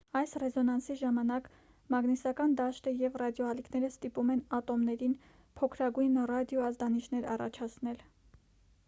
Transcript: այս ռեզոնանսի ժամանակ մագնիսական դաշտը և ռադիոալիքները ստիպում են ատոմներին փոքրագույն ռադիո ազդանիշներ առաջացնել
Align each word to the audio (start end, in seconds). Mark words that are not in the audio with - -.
այս 0.19 0.31
ռեզոնանսի 0.43 0.93
ժամանակ 1.01 1.49
մագնիսական 1.95 2.55
դաշտը 2.61 2.93
և 3.01 3.19
ռադիոալիքները 3.23 3.91
ստիպում 3.95 4.31
են 4.37 4.41
ատոմներին 4.61 5.15
փոքրագույն 5.61 6.17
ռադիո 6.33 6.65
ազդանիշներ 6.71 7.29
առաջացնել 7.37 8.03